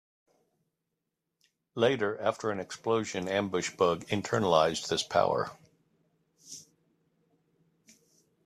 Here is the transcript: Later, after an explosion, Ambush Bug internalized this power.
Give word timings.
Later, 1.75 2.19
after 2.19 2.49
an 2.49 2.59
explosion, 2.59 3.27
Ambush 3.27 3.75
Bug 3.75 4.03
internalized 4.07 4.87
this 4.87 5.03
power. 5.03 5.51